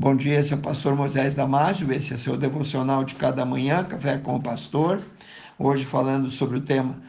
Bom 0.00 0.14
dia, 0.14 0.38
esse 0.38 0.52
é 0.52 0.56
o 0.56 0.60
pastor 0.60 0.94
Moisés 0.94 1.34
Damásio, 1.34 1.90
esse 1.90 2.14
é 2.14 2.16
seu 2.16 2.36
devocional 2.36 3.02
de 3.02 3.16
cada 3.16 3.44
manhã, 3.44 3.82
Café 3.82 4.16
com 4.16 4.36
o 4.36 4.40
Pastor. 4.40 5.02
Hoje 5.58 5.84
falando 5.84 6.30
sobre 6.30 6.58
o 6.58 6.60
tema 6.60 7.02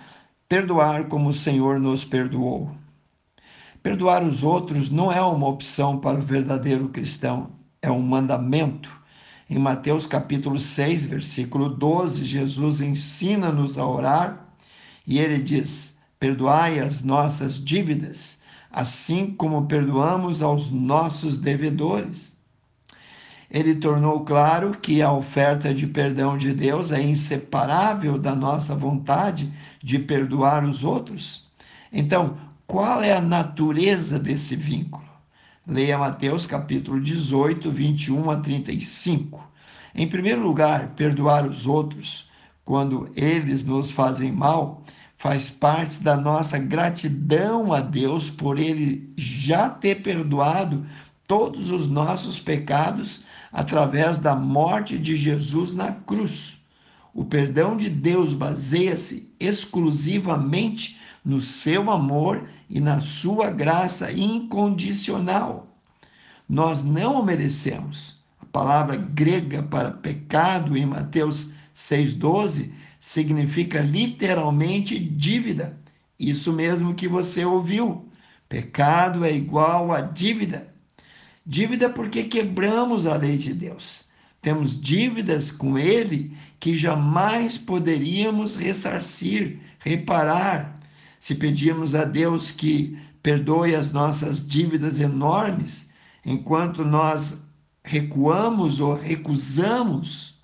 Perdoar 0.47 1.07
como 1.07 1.29
o 1.29 1.33
Senhor 1.33 1.79
nos 1.79 2.03
perdoou. 2.03 2.71
Perdoar 3.83 4.23
os 4.23 4.41
outros 4.41 4.89
não 4.89 5.11
é 5.11 5.21
uma 5.21 5.47
opção 5.47 5.99
para 5.99 6.17
o 6.17 6.23
verdadeiro 6.23 6.89
cristão, 6.89 7.51
é 7.79 7.91
um 7.91 8.01
mandamento. 8.01 8.89
Em 9.47 9.59
Mateus 9.59 10.07
capítulo 10.07 10.57
6, 10.57 11.05
versículo 11.05 11.69
12, 11.69 12.25
Jesus 12.25 12.81
ensina-nos 12.81 13.77
a 13.77 13.85
orar 13.85 14.47
e 15.05 15.19
ele 15.19 15.37
diz: 15.43 15.95
Perdoai 16.19 16.79
as 16.79 17.03
nossas 17.03 17.63
dívidas, 17.63 18.39
assim 18.71 19.27
como 19.27 19.67
perdoamos 19.67 20.41
aos 20.41 20.71
nossos 20.71 21.37
devedores 21.37 22.38
ele 23.49 23.75
tornou 23.75 24.23
claro 24.23 24.77
que 24.79 25.01
a 25.01 25.11
oferta 25.11 25.73
de 25.73 25.87
perdão 25.87 26.37
de 26.37 26.53
Deus 26.53 26.91
é 26.91 27.01
inseparável 27.01 28.17
da 28.17 28.35
nossa 28.35 28.75
vontade 28.75 29.51
de 29.81 29.97
perdoar 29.97 30.63
os 30.63 30.83
outros. 30.83 31.49
Então, 31.91 32.37
qual 32.67 33.01
é 33.01 33.13
a 33.13 33.21
natureza 33.21 34.19
desse 34.19 34.55
vínculo? 34.55 35.09
Leia 35.65 35.97
Mateus 35.97 36.45
capítulo 36.45 37.01
18, 37.01 37.71
21 37.71 38.29
a 38.29 38.37
35. 38.37 39.43
Em 39.95 40.07
primeiro 40.07 40.41
lugar, 40.41 40.89
perdoar 40.89 41.47
os 41.47 41.65
outros 41.65 42.29
quando 42.63 43.09
eles 43.15 43.63
nos 43.63 43.89
fazem 43.89 44.31
mal 44.31 44.83
faz 45.17 45.49
parte 45.49 46.01
da 46.01 46.15
nossa 46.15 46.57
gratidão 46.57 47.73
a 47.73 47.81
Deus 47.81 48.29
por 48.29 48.59
ele 48.59 49.11
já 49.17 49.69
ter 49.69 50.01
perdoado 50.03 50.85
todos 51.27 51.69
os 51.69 51.89
nossos 51.89 52.39
pecados 52.39 53.21
através 53.51 54.17
da 54.17 54.35
morte 54.35 54.97
de 54.97 55.15
Jesus 55.15 55.73
na 55.73 55.91
cruz. 55.91 56.57
O 57.13 57.25
perdão 57.25 57.75
de 57.75 57.89
Deus 57.89 58.33
baseia-se 58.33 59.33
exclusivamente 59.39 60.99
no 61.25 61.41
seu 61.41 61.89
amor 61.91 62.47
e 62.69 62.79
na 62.79 63.01
sua 63.01 63.49
graça 63.49 64.11
incondicional. 64.11 65.67
Nós 66.47 66.83
não 66.83 67.19
o 67.19 67.25
merecemos. 67.25 68.15
A 68.41 68.45
palavra 68.45 68.95
grega 68.95 69.61
para 69.61 69.91
pecado 69.91 70.77
em 70.77 70.85
Mateus 70.85 71.47
6,12 71.75 72.71
significa 72.99 73.81
literalmente 73.81 74.99
dívida. 74.99 75.77
Isso 76.19 76.51
mesmo 76.51 76.95
que 76.95 77.07
você 77.07 77.45
ouviu. 77.45 78.09
Pecado 78.47 79.23
é 79.23 79.31
igual 79.31 79.91
a 79.91 80.01
dívida. 80.01 80.73
Dívida 81.49 81.89
porque 81.89 82.25
quebramos 82.25 83.07
a 83.07 83.17
lei 83.17 83.35
de 83.35 83.55
Deus. 83.55 84.05
Temos 84.39 84.79
dívidas 84.79 85.49
com 85.49 85.79
Ele 85.79 86.31
que 86.59 86.77
jamais 86.77 87.57
poderíamos 87.57 88.55
ressarcir, 88.55 89.59
reparar. 89.79 90.79
Se 91.19 91.33
pedimos 91.33 91.95
a 91.95 92.03
Deus 92.03 92.51
que 92.51 92.95
perdoe 93.23 93.73
as 93.73 93.91
nossas 93.91 94.47
dívidas 94.47 94.99
enormes, 94.99 95.89
enquanto 96.23 96.85
nós 96.85 97.35
recuamos 97.83 98.79
ou 98.79 98.93
recusamos 98.93 100.35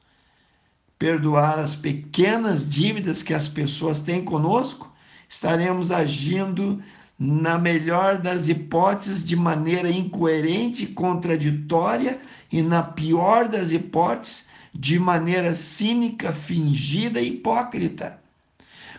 perdoar 0.97 1.59
as 1.59 1.75
pequenas 1.75 2.67
dívidas 2.67 3.21
que 3.21 3.35
as 3.35 3.47
pessoas 3.47 3.99
têm 3.99 4.25
conosco, 4.25 4.91
estaremos 5.29 5.91
agindo 5.91 6.81
na 7.17 7.57
melhor 7.57 8.17
das 8.17 8.49
hipóteses, 8.49 9.23
de 9.23 9.35
maneira 9.35 9.89
incoerente 9.89 10.83
e 10.83 10.87
contraditória, 10.87 12.19
e 12.51 12.61
na 12.61 12.83
pior 12.83 13.47
das 13.47 13.71
hipóteses, 13.71 14.45
de 14.73 14.99
maneira 14.99 15.55
cínica, 15.55 16.33
fingida 16.33 17.21
e 17.21 17.29
hipócrita. 17.29 18.19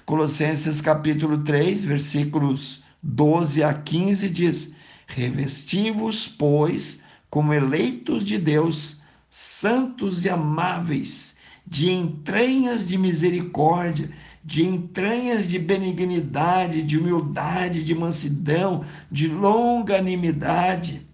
Colossenses 0.06 0.80
capítulo 0.80 1.38
3, 1.44 1.84
versículos 1.84 2.82
12 3.02 3.62
a 3.62 3.74
15 3.74 4.28
diz: 4.30 4.72
Revesti-vos, 5.06 6.26
pois, 6.26 6.98
como 7.28 7.52
eleitos 7.52 8.24
de 8.24 8.38
Deus, 8.38 9.00
santos 9.28 10.24
e 10.24 10.30
amáveis, 10.30 11.35
de 11.66 11.90
entranhas 11.90 12.86
de 12.86 12.96
misericórdia, 12.96 14.10
de 14.44 14.64
entranhas 14.64 15.48
de 15.48 15.58
benignidade, 15.58 16.82
de 16.82 16.96
humildade, 16.96 17.82
de 17.82 17.94
mansidão, 17.94 18.84
de 19.10 19.26
longanimidade, 19.26 21.04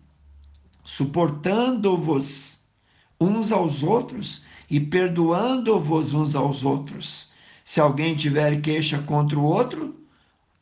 suportando-vos 0.85 2.59
uns 3.19 3.51
aos 3.51 3.83
outros 3.83 4.43
e 4.69 4.79
perdoando-vos 4.79 6.13
uns 6.13 6.35
aos 6.35 6.63
outros. 6.65 7.31
Se 7.65 7.81
alguém 7.81 8.15
tiver 8.15 8.61
queixa 8.61 8.99
contra 8.99 9.39
o 9.39 9.45
outro, 9.45 9.97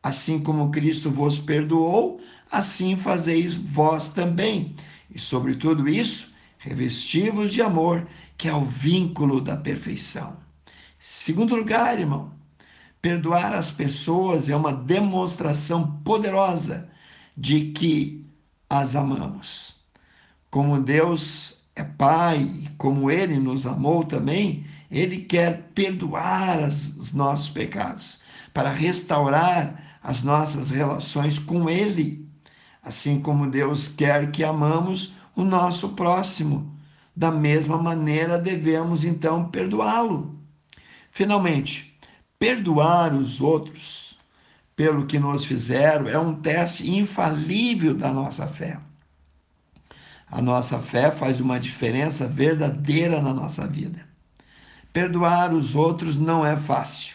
assim 0.02 0.38
como 0.38 0.70
Cristo 0.70 1.10
vos 1.10 1.38
perdoou, 1.38 2.20
assim 2.50 2.96
fazeis 2.96 3.54
vós 3.54 4.10
também. 4.10 4.76
E 5.12 5.18
sobre 5.18 5.56
tudo 5.56 5.88
isso, 5.88 6.29
revestivos 6.60 7.52
de 7.52 7.60
amor, 7.60 8.06
que 8.38 8.48
é 8.48 8.54
o 8.54 8.64
vínculo 8.64 9.40
da 9.40 9.56
perfeição. 9.56 10.36
Segundo 10.98 11.56
lugar, 11.56 11.98
irmão, 11.98 12.32
Perdoar 13.02 13.54
as 13.54 13.70
pessoas 13.70 14.50
é 14.50 14.56
uma 14.56 14.74
demonstração 14.74 15.90
poderosa 16.04 16.90
de 17.34 17.72
que 17.72 18.26
as 18.68 18.94
amamos. 18.94 19.74
Como 20.50 20.82
Deus 20.82 21.56
é 21.74 21.82
Pai, 21.82 22.46
como 22.76 23.10
Ele 23.10 23.38
nos 23.38 23.66
amou 23.66 24.04
também, 24.04 24.66
Ele 24.90 25.16
quer 25.16 25.70
perdoar 25.74 26.58
as, 26.58 26.90
os 26.90 27.12
nossos 27.14 27.48
pecados, 27.48 28.20
para 28.52 28.68
restaurar 28.68 29.98
as 30.02 30.22
nossas 30.22 30.68
relações 30.68 31.38
com 31.38 31.70
Ele. 31.70 32.28
Assim 32.82 33.18
como 33.18 33.50
Deus 33.50 33.88
quer 33.88 34.30
que 34.30 34.44
amamos 34.44 35.14
o 35.40 35.44
nosso 35.44 35.90
próximo, 35.90 36.74
da 37.14 37.30
mesma 37.30 37.76
maneira 37.76 38.38
devemos 38.38 39.04
então 39.04 39.48
perdoá-lo. 39.50 40.38
Finalmente, 41.10 41.90
Perdoar 42.40 43.12
os 43.12 43.38
outros 43.38 44.18
pelo 44.74 45.04
que 45.04 45.18
nos 45.18 45.44
fizeram 45.44 46.08
é 46.08 46.18
um 46.18 46.40
teste 46.40 46.90
infalível 46.90 47.94
da 47.94 48.14
nossa 48.14 48.46
fé. 48.46 48.80
A 50.26 50.40
nossa 50.40 50.78
fé 50.78 51.10
faz 51.10 51.38
uma 51.38 51.60
diferença 51.60 52.26
verdadeira 52.26 53.20
na 53.20 53.34
nossa 53.34 53.66
vida. 53.66 54.08
Perdoar 54.90 55.52
os 55.52 55.74
outros 55.74 56.16
não 56.16 56.46
é 56.46 56.56
fácil, 56.56 57.14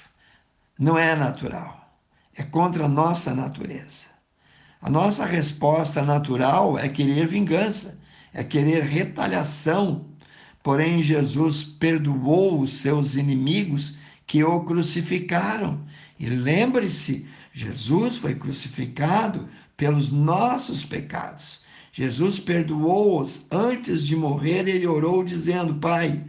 não 0.78 0.96
é 0.96 1.16
natural, 1.16 1.97
é 2.36 2.44
contra 2.44 2.86
a 2.86 2.88
nossa 2.88 3.34
natureza. 3.34 4.06
A 4.80 4.92
nossa 4.92 5.25
resposta 5.25 6.03
natural 6.03 6.78
é 6.78 6.88
querer 6.88 7.28
vingança, 7.28 7.97
é 8.35 8.44
querer 8.44 8.84
retaliação. 8.84 10.06
Porém, 10.62 11.01
Jesus 11.01 11.63
perdoou 11.63 12.62
os 12.62 12.72
seus 12.72 13.16
inimigos 13.16 13.96
que 14.28 14.44
o 14.44 14.59
crucificaram. 14.62 15.79
E 16.19 16.28
lembre-se, 16.28 17.25
Jesus 17.53 18.18
foi 18.18 18.35
crucificado 18.35 19.47
pelos 19.78 20.12
nossos 20.12 20.84
pecados. 20.84 21.62
Jesus 21.94 22.38
perdoou-os 22.38 23.45
antes 23.50 24.06
de 24.06 24.16
morrer, 24.18 24.68
ele 24.68 24.85
orou 24.85 25.24
dizendo: 25.24 25.75
Pai, 25.75 26.22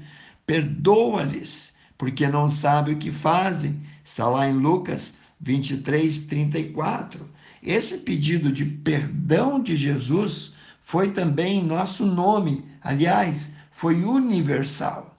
perdoa-lhes, 0.47 1.73
porque 1.99 2.29
não 2.29 2.49
sabem 2.49 2.95
o 2.95 2.99
que 2.99 3.11
fazem. 3.11 3.81
Está 4.05 4.29
lá 4.29 4.49
em 4.49 4.53
Lucas 4.53 5.15
23, 5.41 6.21
34. 6.21 7.29
Esse 7.63 7.99
pedido 7.99 8.53
de 8.53 8.65
perdão 8.65 9.61
de 9.61 9.77
Jesus 9.77 10.55
foi 10.87 11.13
também 11.13 11.63
nosso 11.63 12.07
nome, 12.07 12.65
aliás, 12.83 13.51
foi 13.73 14.03
universal 14.03 15.17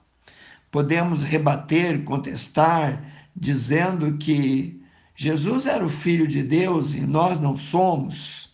podemos 0.70 1.22
rebater, 1.22 2.04
contestar, 2.04 3.02
dizendo 3.34 4.16
que 4.18 4.80
Jesus 5.16 5.66
era 5.66 5.84
o 5.84 5.88
Filho 5.88 6.26
de 6.26 6.42
Deus 6.42 6.92
e 6.92 7.00
nós 7.00 7.40
não 7.40 7.56
somos. 7.56 8.50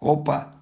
Opa! 0.00 0.52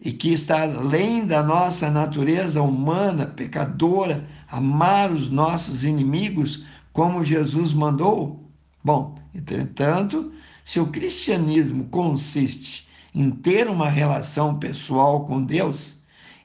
E 0.00 0.12
que 0.12 0.32
está 0.32 0.62
além 0.62 1.26
da 1.26 1.42
nossa 1.42 1.90
natureza 1.90 2.62
humana, 2.62 3.26
pecadora, 3.26 4.26
amar 4.48 5.10
os 5.10 5.28
nossos 5.28 5.82
inimigos 5.82 6.64
como 6.92 7.24
Jesus 7.24 7.72
mandou? 7.72 8.48
Bom, 8.82 9.18
entretanto, 9.34 10.32
se 10.64 10.78
o 10.78 10.86
cristianismo 10.86 11.86
consiste 11.86 12.87
em 13.14 13.30
ter 13.30 13.68
uma 13.68 13.88
relação 13.88 14.58
pessoal 14.58 15.24
com 15.24 15.42
Deus, 15.42 15.96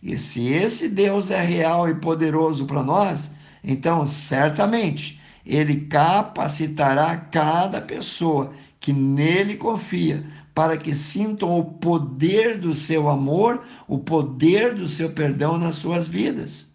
e 0.02 0.18
se 0.20 0.48
esse 0.48 0.90
Deus 0.90 1.32
é 1.32 1.42
real 1.42 1.88
e 1.90 1.96
poderoso 1.96 2.66
para 2.66 2.84
nós, 2.84 3.32
então, 3.64 4.06
certamente, 4.06 5.20
ele 5.46 5.86
capacitará 5.86 7.16
cada 7.16 7.80
pessoa 7.80 8.52
que 8.82 8.92
nele 8.92 9.56
confia 9.56 10.26
para 10.54 10.78
que 10.78 10.94
sintam 10.94 11.58
o 11.58 11.64
poder 11.64 12.60
do 12.60 12.76
seu 12.76 13.08
amor, 13.10 13.64
o 13.88 13.98
poder 13.98 14.76
do 14.76 14.90
seu 14.90 15.10
perdão 15.10 15.58
nas 15.58 15.78
suas 15.78 16.08
vidas. 16.08 16.68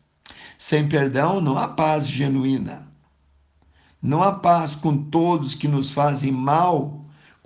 Sem 0.58 0.88
perdão 0.88 1.40
não 1.40 1.56
há 1.56 1.68
paz 1.68 2.06
genuína. 2.06 2.88
Não 4.00 4.22
há 4.22 4.32
paz 4.32 4.74
com 4.74 4.96
todos 4.96 5.54
que 5.54 5.68
nos 5.68 5.90
fazem 5.90 6.32
mal, 6.32 6.97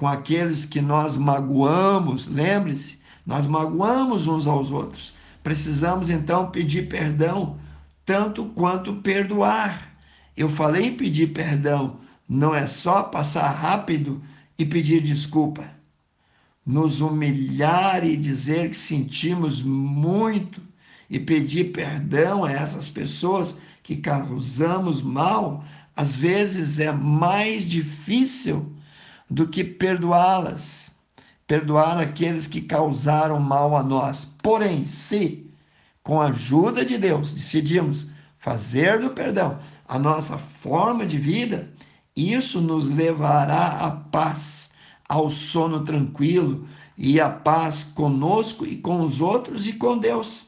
com 0.03 0.09
aqueles 0.09 0.65
que 0.65 0.81
nós 0.81 1.17
magoamos. 1.17 2.27
Lembre-se, 2.27 2.99
nós 3.25 3.47
magoamos 3.47 4.27
uns 4.27 4.49
aos 4.49 4.69
outros. 4.69 5.15
Precisamos 5.45 6.11
então 6.11 6.51
pedir 6.51 6.89
perdão, 6.89 7.57
tanto 8.05 8.47
quanto 8.47 8.95
perdoar. 8.95 9.95
Eu 10.37 10.51
falei 10.51 10.87
em 10.87 10.97
pedir 10.97 11.33
perdão, 11.33 11.99
não 12.29 12.53
é 12.53 12.67
só 12.67 13.05
passar 13.05 13.49
rápido 13.53 14.21
e 14.59 14.65
pedir 14.67 15.01
desculpa. 15.05 15.71
Nos 16.67 17.01
humilhar 17.01 18.05
e 18.05 18.17
dizer 18.17 18.71
que 18.71 18.77
sentimos 18.77 19.63
muito 19.63 20.61
e 21.09 21.21
pedir 21.21 21.71
perdão 21.71 22.45
a 22.45 22.51
essas 22.51 22.89
pessoas 22.89 23.55
que 23.85 23.95
causamos 23.95 25.01
mal, 25.01 25.65
às 25.95 26.17
vezes 26.17 26.81
é 26.81 26.91
mais 26.91 27.65
difícil 27.65 28.82
do 29.33 29.49
que 29.49 29.65
perdoá-las, 29.65 30.93
perdoar 31.47 31.99
aqueles 31.99 32.47
que 32.47 32.61
causaram 32.61 33.41
mal 33.41 33.75
a 33.75 33.83
nós. 33.83 34.29
Porém, 34.43 34.87
se 34.87 35.51
com 36.03 36.21
a 36.21 36.27
ajuda 36.27 36.85
de 36.85 36.99
Deus 36.99 37.31
decidimos 37.31 38.09
fazer 38.39 39.01
do 39.01 39.11
perdão 39.11 39.59
a 39.89 39.99
nossa 39.99 40.37
forma 40.61 41.07
de 41.07 41.17
vida, 41.17 41.73
isso 42.15 42.61
nos 42.61 42.89
levará 42.89 43.79
à 43.87 43.91
paz, 43.91 44.71
ao 45.09 45.31
sono 45.31 45.83
tranquilo 45.83 46.67
e 46.99 47.19
à 47.19 47.31
paz 47.31 47.85
conosco 47.85 48.67
e 48.67 48.77
com 48.77 49.01
os 49.01 49.21
outros 49.21 49.67
e 49.67 49.73
com 49.73 49.97
Deus. 49.97 50.47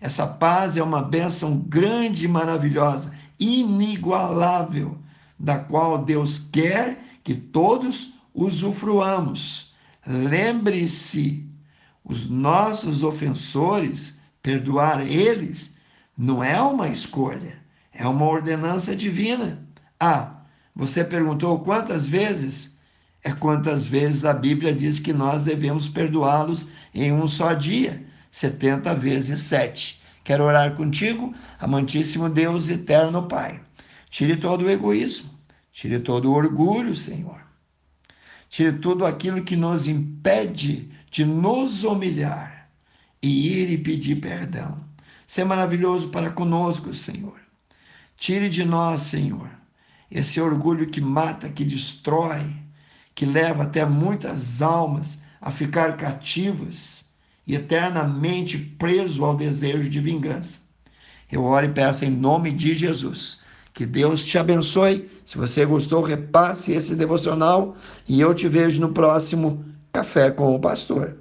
Essa 0.00 0.26
paz 0.26 0.76
é 0.76 0.82
uma 0.82 1.02
bênção 1.02 1.56
grande 1.56 2.26
e 2.26 2.28
maravilhosa, 2.28 3.12
inigualável, 3.40 4.98
da 5.38 5.58
qual 5.58 6.04
Deus 6.04 6.38
quer 6.38 7.02
que 7.24 7.34
todos 7.34 8.17
usufruamos. 8.34 9.72
Lembre-se, 10.06 11.48
os 12.04 12.28
nossos 12.28 13.02
ofensores, 13.02 14.14
perdoar 14.42 15.06
eles, 15.06 15.74
não 16.16 16.42
é 16.42 16.60
uma 16.60 16.88
escolha, 16.88 17.62
é 17.92 18.06
uma 18.06 18.24
ordenança 18.24 18.96
divina. 18.96 19.66
Ah, 20.00 20.42
você 20.74 21.04
perguntou 21.04 21.60
quantas 21.60 22.06
vezes? 22.06 22.76
É 23.22 23.32
quantas 23.32 23.86
vezes 23.86 24.24
a 24.24 24.32
Bíblia 24.32 24.72
diz 24.72 25.00
que 25.00 25.12
nós 25.12 25.42
devemos 25.42 25.88
perdoá-los 25.88 26.68
em 26.94 27.12
um 27.12 27.28
só 27.28 27.52
dia, 27.52 28.02
70 28.30 28.94
vezes 28.94 29.40
7. 29.40 30.00
Quero 30.24 30.44
orar 30.44 30.76
contigo, 30.76 31.34
amantíssimo 31.58 32.28
Deus 32.28 32.68
eterno 32.68 33.26
Pai. 33.26 33.60
Tire 34.10 34.36
todo 34.36 34.64
o 34.64 34.70
egoísmo, 34.70 35.30
tire 35.72 35.98
todo 35.98 36.30
o 36.30 36.34
orgulho, 36.34 36.94
Senhor. 36.94 37.47
Tire 38.48 38.78
tudo 38.78 39.04
aquilo 39.04 39.42
que 39.42 39.56
nos 39.56 39.86
impede 39.86 40.90
de 41.10 41.24
nos 41.24 41.84
humilhar 41.84 42.68
e 43.22 43.60
ir 43.60 43.70
e 43.70 43.78
pedir 43.78 44.16
perdão. 44.20 44.78
Ser 45.26 45.44
maravilhoso 45.44 46.08
para 46.08 46.30
conosco, 46.30 46.94
Senhor. 46.94 47.38
Tire 48.16 48.48
de 48.48 48.64
nós, 48.64 49.02
Senhor, 49.02 49.50
esse 50.10 50.40
orgulho 50.40 50.88
que 50.88 51.00
mata, 51.00 51.48
que 51.48 51.64
destrói, 51.64 52.56
que 53.14 53.26
leva 53.26 53.64
até 53.64 53.84
muitas 53.84 54.62
almas 54.62 55.18
a 55.40 55.50
ficar 55.50 55.96
cativas 55.96 57.04
e 57.46 57.54
eternamente 57.54 58.58
preso 58.58 59.24
ao 59.24 59.36
desejo 59.36 59.88
de 59.88 60.00
vingança. 60.00 60.60
Eu 61.30 61.44
oro 61.44 61.66
e 61.66 61.72
peço 61.72 62.04
em 62.04 62.10
nome 62.10 62.50
de 62.52 62.74
Jesus. 62.74 63.38
Que 63.78 63.86
Deus 63.86 64.24
te 64.24 64.36
abençoe. 64.36 65.08
Se 65.24 65.38
você 65.38 65.64
gostou, 65.64 66.02
repasse 66.02 66.72
esse 66.72 66.96
devocional 66.96 67.76
e 68.08 68.20
eu 68.20 68.34
te 68.34 68.48
vejo 68.48 68.80
no 68.80 68.92
próximo 68.92 69.64
Café 69.92 70.32
com 70.32 70.52
o 70.52 70.58
Pastor. 70.58 71.14